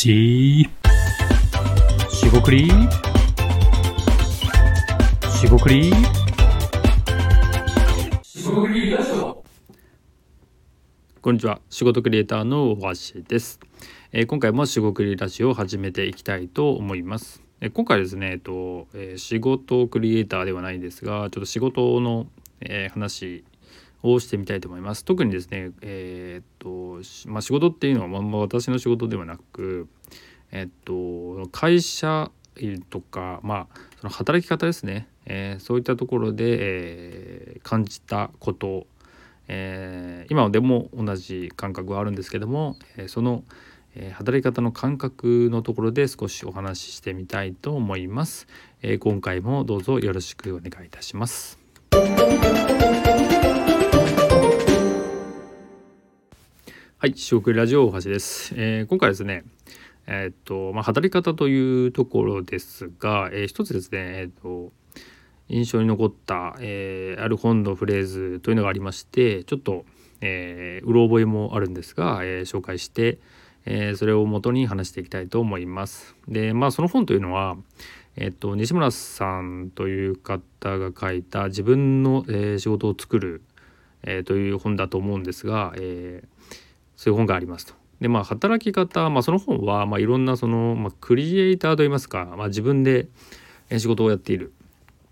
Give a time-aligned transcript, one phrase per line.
[0.00, 0.68] し
[2.08, 2.70] しごくり。
[5.28, 5.92] しごくり。
[11.20, 11.60] こんにちは。
[11.68, 13.58] 仕事クリエイターの大橋です、
[14.12, 17.42] えー今回もしごくりラジオを始めていきたいと思います。
[17.60, 22.28] え今回ですねえっと、えー仕事クリエイターではないんですがちょっと仕事の、
[22.60, 23.42] えー話
[24.02, 25.04] をしてみたいと思います。
[25.04, 29.88] 特にですねえーっとまあ仕事っていうのはまあまあ私の仕事ではなく
[30.52, 32.30] えっと会社
[32.90, 38.86] とかまあその働き方ですね、えーそういったところで、えー感じたこと、
[39.48, 43.44] えー今でも同じ感覚はあるんですけども、えーその、
[43.94, 48.46] え働き方の感覚のところで少しお話ししてみたいと思います、
[48.82, 51.58] え今回もどうぞよろしくお願いいたします。
[57.00, 58.52] はい、四国ラジオ大橋です。
[58.56, 59.44] えー今回ですね、
[60.08, 64.72] えーっとまあ働き方というところですが、えー一つですね、えーっと
[65.48, 69.84] 印象に残った、えーある本のフレーズというのがありまして、ちょっと、
[70.22, 73.20] えーうろ覚えもあるんですが、えー紹介して、
[73.64, 76.16] えーそれを元に話していきたいと思います。
[76.26, 77.56] で、まあその本というのは、
[78.16, 83.42] えっと西村さんという方が書いた自分の、えー仕事を作る、
[84.02, 86.37] えーという本だと思うんですが、えー
[86.98, 87.74] そういう本がありますと。
[88.00, 93.06] でまあ働き方、まあ、その本は、まあ、いろんなその、まあ、クリエイターといいますか、まあ、自分で
[93.76, 94.52] 仕事をやっている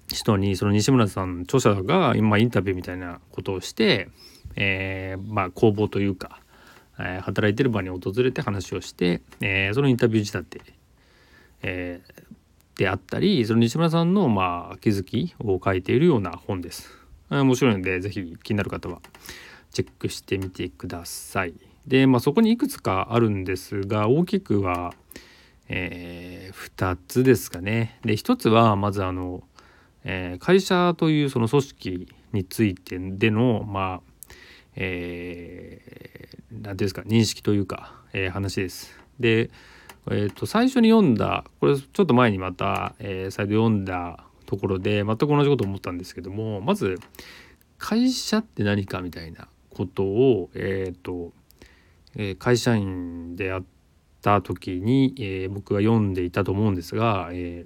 [0.08, 4.08] 人にその西村さん著者が今インタビューみたいなことをして、
[4.56, 6.40] えーまあ、工房というか、
[6.98, 10.60] えー働いてる場に訪れて話をして、えーそのインタビュー仕立て、
[11.62, 12.26] えー
[12.76, 16.90] であったりその西村さんの、まあ、気づきを書いているような本です。
[17.30, 19.00] 面白いのでぜひ気になる方は
[19.72, 21.54] チェックしてみてください。
[21.86, 24.92] で、まあ、そこにいくつかあるんですが大きくは、
[25.68, 27.98] え2つですかね。
[28.04, 29.42] で1つはまずあの、
[30.04, 34.00] えー会社というその組織についてでのまあ
[34.76, 38.98] えー、ていうんですか認識というか、えー話です。
[39.18, 39.50] で、
[40.10, 47.00] えー、と最初に読んだこれちょっと前にまた、えー再度読んだところで全く同じこと思ったんですけどもまず
[47.78, 51.32] 会社って何かみたいなことを、えーと
[52.16, 53.64] えー会社員であっ
[54.22, 57.64] た時に、えー僕は読んでいたと思うんですが、え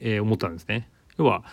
[0.00, 0.88] えー思ったんですね。
[1.18, 1.44] 要は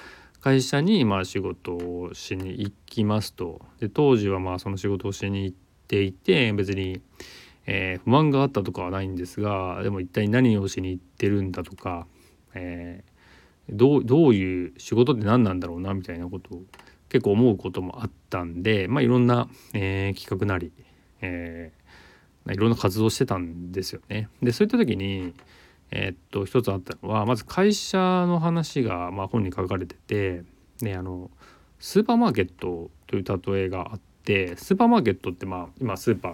[0.41, 7.01] 会社にまあ仕事をしに行きますとで当時はまあその仕事をしに行っていて別に、
[7.65, 12.07] え不満があったとかはないんですがでも一体何をしに行ってるんだとか、
[12.53, 13.05] え
[13.69, 16.63] どうどういう仕事って何なんだろうなみたいなことを
[17.07, 20.73] 結構思うこともあったんで、まあ、いろんな、え企画なり、
[21.21, 21.82] えー
[22.49, 24.29] いろんな活動してたんですよね。
[24.41, 25.33] でそういった時に、
[25.91, 30.43] えーっと一つあったのはまず会社の話が、まあ、本に書かれてて、
[30.81, 31.29] ね、あの
[31.79, 36.33] スーパーマーケットという例えがあってスーパーマーケットって、まあ、今スーパー、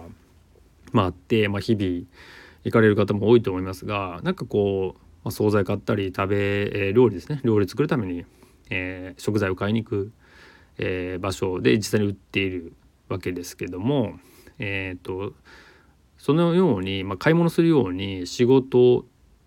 [0.92, 2.06] まあ、あって、まあ、日々
[2.64, 8.24] 行かれる方も多いと思いますがなんかこう、まあ、惣菜買ったり食べ、えー料理ですね料理作るために、
[8.70, 10.12] えー食材を買いに行く、
[10.78, 12.72] えー場所で実際に売っている
[13.08, 14.18] わけですけども
[14.60, 15.32] えっ、と
[16.20, 19.06] そのように、まあ、買い物するように仕事を、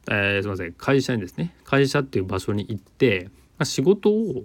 [0.09, 4.44] えーすいません会社にですね会社っていう場所に行って、まあ、仕事を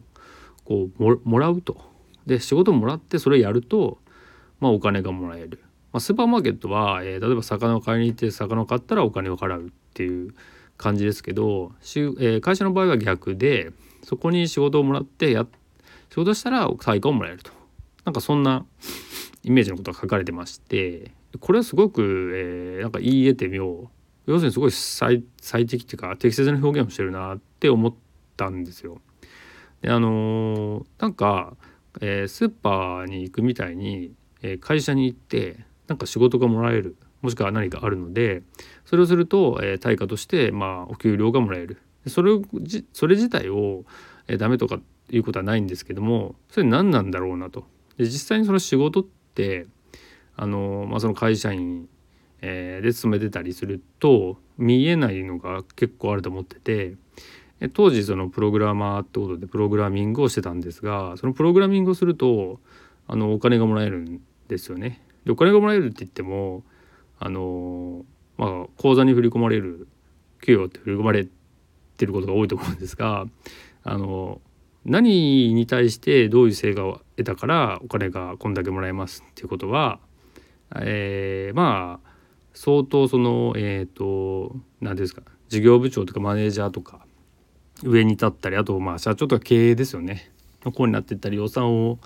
[0.64, 1.80] こうもらうと。
[2.26, 3.96] で仕事をもらってそれをやると、
[4.60, 5.60] まあ、お金がもらえる、
[5.94, 10.34] まあ、スーパーマーケットは、えー例えば魚を買いに行って魚を買ったらお金を払うっていう
[10.76, 13.72] 感じですけどし、えー会社の場合は逆で
[14.04, 15.46] そこに仕事をもらってや
[16.10, 17.52] 仕事したら対価をもらえると。
[18.04, 18.66] なんかそんな
[19.44, 23.90] イメージのことが書かれてましてこれはすごく、えーなんか言い得て妙
[24.26, 27.94] 要するにすごい最最適っていうか適切な表現をしてるなって思っ
[28.36, 29.00] たんですよ。
[29.82, 31.56] であのーなんか、
[32.00, 34.12] えースーパーに行くみたいに、
[34.42, 38.42] えー会社に行ってなんか仕事がもらえるもしくは何かあるので
[38.84, 42.32] それをすると、えー対価として、まあ、お給料がもらえるそれ
[42.92, 43.84] それ自体を、
[44.28, 44.78] えーダメとか
[45.10, 47.66] いうことはないんですけどもそれ何なんだろうなと。
[47.96, 49.04] で実際にその仕事っ
[49.34, 49.66] て
[50.38, 51.88] あの、まあ、その会社員、
[52.40, 56.94] えーで勤めてたりすると見えないのが結構あると思ってて
[57.72, 62.60] 当時そのプログラマーってことでプログラミングをしてたんですがそのプログラミングをすると
[63.08, 65.02] あのお金がもらえるんですよね。
[65.24, 66.62] でお金がもらえるって言っても
[67.18, 68.04] あの
[68.36, 69.88] まあ口座に振り込まれる
[70.42, 71.26] 給与って振り込まれ
[71.96, 73.26] てることが多いと思うんですが
[73.82, 74.40] あの
[74.84, 79.98] 何に対してどういう成果を得たからお金がこんだけもらえますっていうことは、
[80.76, 82.08] えーまあ
[82.54, 87.06] 相当そのえっ、ー、と何ですか事業部長とかマネージャーとか
[87.84, 90.32] 上に立ったりあとまあ社長とか経営ですよね。
[90.64, 91.98] の子になっていったり予算を、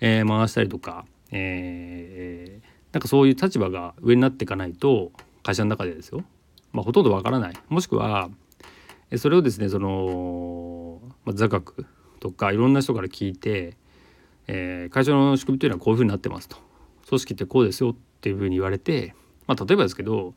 [0.00, 6.24] えー、回したりとか、えー、なんかそういう立場が上になっていかないと会社の中でですよ、
[6.72, 7.54] まあ、ほとんどわからない。
[7.68, 8.30] もしくは
[9.18, 11.86] それをですねその、まあ、座学
[12.20, 13.76] とかいろんな人から聞いて、
[14.46, 16.69] えー、会社の仕組みというのはこういうふうになってますと。
[17.10, 19.14] 組織ってこうですよっていうふうに言われて、
[19.48, 20.34] まあ、例えばですけど、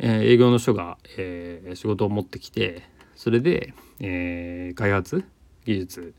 [0.00, 2.82] えー、営業の人が、えー、仕事を持ってきて
[3.14, 5.24] それで、えー、開発
[5.64, 6.14] 技術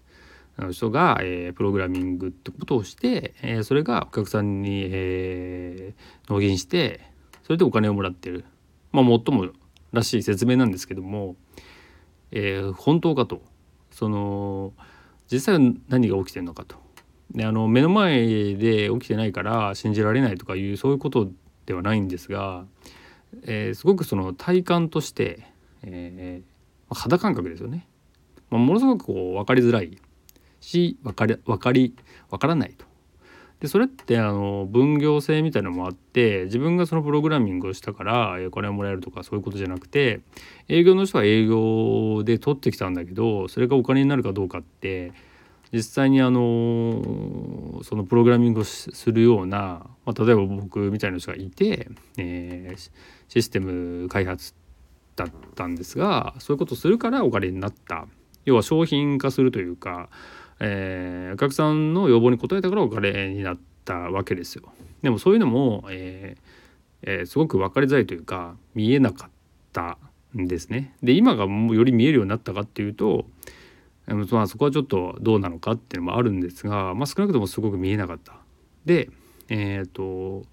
[0.57, 7.01] の人が、えー、プログラミングってことをして、えー、それがお客さんに、えー、納品して
[7.43, 8.45] それでお金をもらってる
[8.93, 9.51] まあ最も
[9.91, 11.35] らしい説明なんですけども、
[12.31, 13.41] えー、本当かと
[13.91, 14.71] その
[15.29, 16.82] 実際は何が起きてるのかと。
[17.33, 21.29] であの目の前で起きてないから信じられないとかいうそういうこと
[21.65, 22.65] ではないんですが、
[23.43, 25.45] えー、すごくその体感として、
[25.83, 27.87] えー、肌感覚ですよね、
[28.49, 29.97] まあ、ものすごくこう分かりづらい
[30.59, 31.95] し分かり分かり
[32.29, 32.85] 分からないと。
[33.59, 40.19] でそれってあの分業制みたいなのもあって自分がそのプログラミングをしたからお金をもらえるとかそういうことじゃなくて
[40.67, 45.13] 営業の人は営業で取ってきたんだけどそれがお金になるかどうかって
[45.73, 52.91] 実際にあのそのプログラミングをするような、まあ、例えば僕みたいな人がいて、えー、
[53.27, 54.53] システム開発
[55.15, 58.05] だったんですがそういうことをするからお金になった
[58.45, 60.09] 要は商品化するというか
[60.59, 64.63] えー、お客さんの要望に応えたからお金になったわけですよ。
[65.01, 66.41] でもそういうのも、えー
[67.03, 69.29] えー、すごく分かりづらいというか見えなかっ
[69.73, 69.97] た
[70.37, 70.95] んですね。
[71.03, 73.25] で今がもうより見えるようになったかっていうと、
[74.07, 78.35] まあ、そこはちょっとどうなのかっていうのもあるんですが、まあ、少なくともすごく見えなかった。
[78.85, 79.09] で
[79.49, 80.43] えっ、と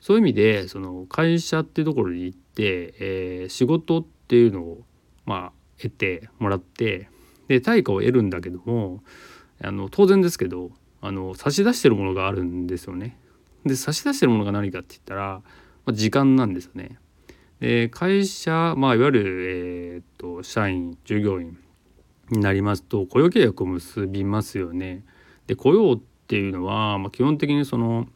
[0.00, 4.80] そういう意味でその会社っていうところに行って、えー、仕事っていうのを
[5.26, 7.08] まあ得てもらって
[7.48, 9.02] で対価を得るんだけども
[9.62, 10.70] あの当然ですけど
[11.00, 13.18] あの差し出してるものがあるんですよね。
[13.64, 15.42] で差し出してるものが何かって言ったら、
[15.84, 16.98] まあ、時間なんですよね。
[17.60, 19.22] で会社、まあ、いわゆる、
[19.94, 21.58] えー、っと社員従業員
[22.30, 25.04] になりますと雇用契約を結びますよね。
[25.46, 28.06] で雇用っていうのは、まあ、基本的にその、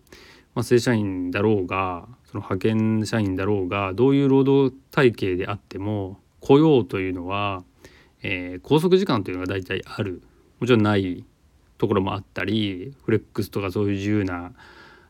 [0.54, 7.64] まあ、正社員だろうがその派遣社員だろうがどういう労働体系であっても雇用というのは、
[8.22, 10.22] えー、拘束時間というのが大体ある
[10.60, 11.24] もちろんない
[11.78, 14.52] ところもあったりフレックスとかそういう自由な、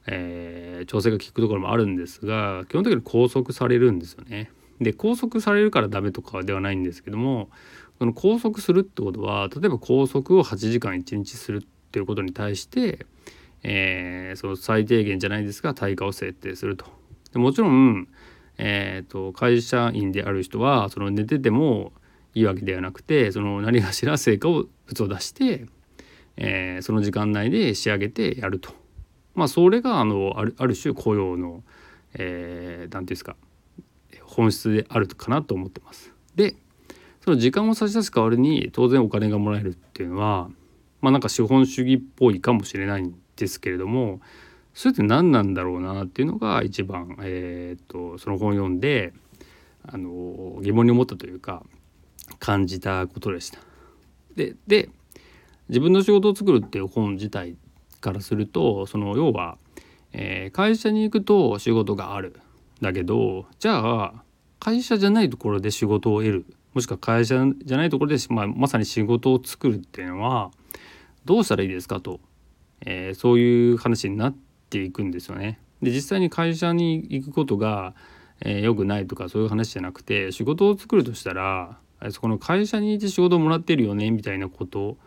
[0.07, 4.51] えー、調整が効くところもあるんですが基本的に拘束されるんですよね。
[4.81, 7.49] で拘束されるからダメとかではないんですけども
[7.99, 11.61] その拘束するってことは例えば拘束を8時間1日するっ
[11.91, 13.07] ていうことに対して、
[13.63, 16.87] えー、その最低限じゃないですが対価を設定すると。
[17.33, 18.09] でもちろん、
[18.59, 21.93] えーと、会社員である人はその寝てても
[22.35, 25.67] いいわけではなくてその何かしら成果を物を出して
[26.37, 28.73] えー、その時間内で仕上げてやると。
[29.35, 31.63] まあそれがあのあるある種雇用の何、
[32.15, 33.37] えー、て言うんですか
[34.23, 36.13] 本質であるかなと思ってます。
[36.35, 36.57] で
[37.25, 40.51] その時間を差し出す代わりに当然お金がもらえるっていうのは
[41.01, 44.21] まあなんか資本主義っぽいかもしれないんですけれども
[44.75, 49.15] それって何なんだろうなっていうのが一番、えー、っとその本を読んで
[49.87, 51.63] あの疑問に思ったというか
[52.41, 53.59] 感じたことでした。
[54.37, 54.91] でで
[55.71, 57.57] 自分の仕事を作るっていう本自体
[58.03, 59.57] からするとその要は、
[60.13, 62.39] えー、会社に行くと仕事がある
[62.83, 64.15] だけどじゃあ
[64.61, 70.51] 会社じゃないところで仕事を得るもしくは会社じゃないところで、まあ、まさに仕事を作るっていうのは
[71.25, 72.21] どうしたらいいですかと、
[72.85, 74.37] えー、そういう話になっ
[74.71, 75.61] ていくんですよね。
[75.83, 77.95] で実際に会社に行くことが
[78.41, 81.79] えー、良くないとかそういう話じゃなくて仕事を作るとしたら
[82.11, 84.99] そこの会社にいて仕事をもらってるよねみたいなこと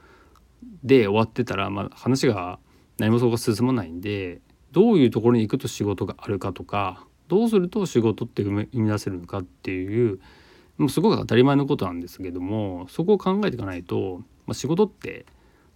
[0.84, 2.60] で終わってたら、まあ、話が
[2.98, 10.20] 何もそこが進まないんでどういうところに行くと仕事があるかとかどうすると仕事って生み出せるのかっていう
[10.78, 15.26] もうすごく当たり前のことなんですけどもそこを考えていかないと、まあ、仕事って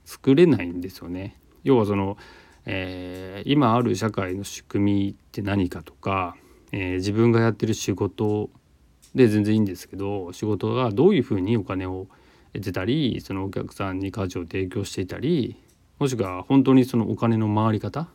[0.06, 1.38] 作れないんですよね。
[1.64, 2.18] 要はその、
[2.66, 6.36] えー、今ある社会の仕組みって何かとか、
[6.72, 8.50] えー、自分がやってる仕事
[9.14, 12.08] で全然いいんですけど仕事がどういうふうにお金を
[12.54, 15.62] 得てたりそのお客さんに価値を提供していたり
[16.00, 18.08] もしくは本当にそのお金の回り方っ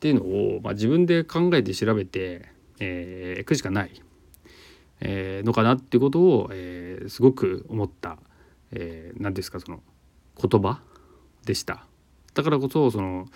[0.00, 2.50] ていうのを、まあ、自分で考えて調べて、
[2.80, 4.02] えー、いくしかない、
[5.00, 8.18] えー、のかなっていうことを、えー、すごく思った、
[8.72, 9.82] えー、何ですかその
[10.40, 10.80] 言葉
[11.44, 11.86] でした。
[12.34, 13.26] だからこそその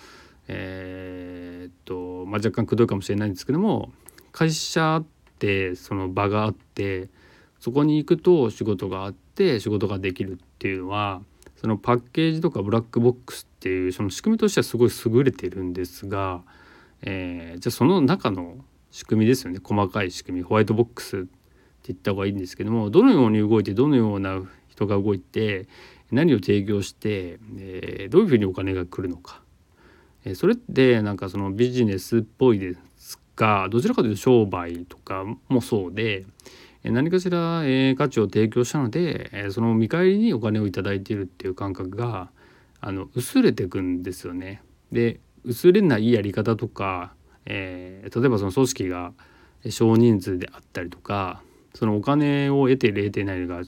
[0.47, 3.91] えー、っと、まあ、若干くどいかもしれないんですけども
[4.31, 5.05] 会社っ
[5.39, 7.07] ってその場があって
[7.61, 11.21] そこに行くと仕事があって仕事ができるっていうのは
[11.55, 16.41] そのパッケージとかブラックボックスっていうその仕組みとしてはすごい優れてるんですが、
[17.01, 18.57] えー、じゃあその中の
[18.91, 21.27] 仕組みですよね細かい仕組みホワイトボックス
[21.79, 25.67] って言った方がいいんですけどもどのように動いてどのような人が動いて
[26.11, 29.41] 何を提供して、えー、どういうふうにお金が来るのか、
[30.25, 36.25] えー、それってなんかそのビジネスっぽいですがどちらかというと商売とかもそうで
[36.83, 42.29] 何かしら、えー、価値を提供したので、えー、その見返りにお金を頂いているっていう感覚が
[42.79, 44.61] あの薄れていくんですよね。
[44.91, 47.13] で薄れないやり方とか、
[47.45, 49.13] えー、例えばその組織が
[49.69, 51.41] 少人数であったりとか
[51.73, 53.61] そのお金を得ている得ていないが、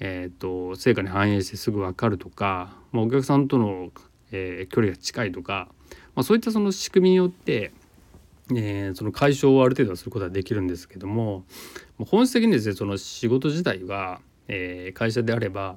[0.00, 3.90] えーと、成果に反映してすぐ分かるとか、まあ、お客さんとの、
[4.32, 5.68] えー、距離が近いとか、
[6.14, 7.72] まあ、そういったその仕組みによって
[8.54, 11.44] えー、その解消をある程度はすることはできるんですけども
[11.98, 15.76] 本質的にですねその仕事自体は、えー、会社であれば、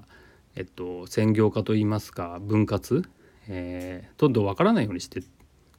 [0.55, 3.09] えっと、専業化といいますか分割、
[3.47, 5.23] えー、どんどん分からないようにしてい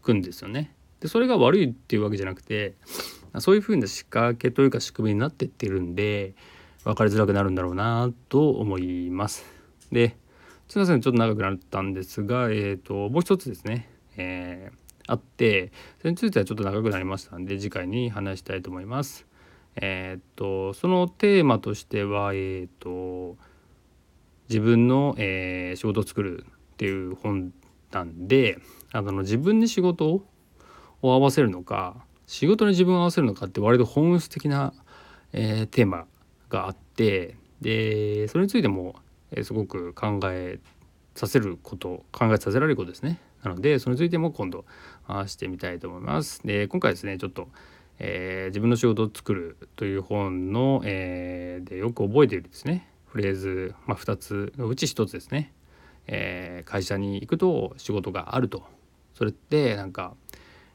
[0.02, 0.74] くんですよね。
[0.98, 2.74] でそれが悪いっていうわけじゃなくて
[3.38, 6.34] そういうふうな仕掛けというか仕組みになってってるんで
[6.84, 9.44] 分かりづらくなるんだろうなと思います。
[9.92, 10.16] で
[10.68, 19.26] すいませんちょっと長くなったんですが、えーと、もう一つですね、えーあってそれについてはちょっと長くなりましたんで次回に話したいと思います。
[19.76, 23.36] えー、っとそのテーマとしては、えー、っと
[24.48, 27.52] 自分の、えー、仕事を作るっていう本
[27.90, 28.58] なんで
[28.92, 30.22] あの自分に仕事を
[31.02, 34.72] 合わせるのか仕事に自分を合わせるのかって割と本質的な、
[35.32, 36.06] えー、テーマ
[36.48, 38.94] があってでそれについても、
[39.32, 40.60] えー、すごく考え
[41.16, 43.18] させること考えさせられることですね。
[43.42, 44.64] なのでそれについても今度
[45.02, 46.46] 話してみたいと思います。
[46.46, 47.48] で今回ですねちょっと、
[47.98, 55.52] えー、自分の仕事を作るという本の、えー、でよく覚えているですねフレーズ、まあ、2つのうち1つですね、
[56.06, 58.62] えー、会社に行くと仕事があると
[59.14, 60.14] それってなんか、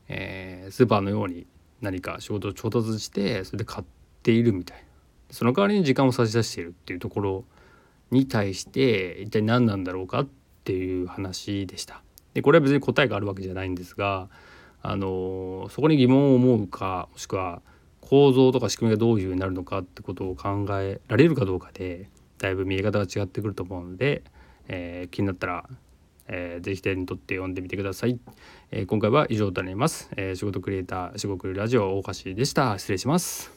[0.08, 1.48] えスーパーのように
[1.82, 3.86] 何か仕事を調達してそれで買っ
[4.24, 4.84] ているみたいな
[5.32, 7.46] その代わりに時間を差し出しているっていうところ
[8.12, 10.28] に対して一体何なんだろうかっ
[10.64, 12.02] ていう話でした。
[12.34, 14.30] でこれは別に答えがあるわけじゃないんですが
[14.82, 17.62] あのそこに疑問を思うかもしくは
[18.02, 24.24] 構造とか仕組みがどういうふうになるのかってことを考えられるかどうかでだいぶ見え方が違ってくると思うので、
[24.68, 25.70] えー、気になったら、
[26.28, 28.20] えー、ぜひ手に取って読んでみてください。
[28.72, 30.10] えー、今回は以上となります。
[30.18, 32.78] えー、仕事クリエイター仕事ラジオ大橋でした。
[32.78, 33.55] 失礼します。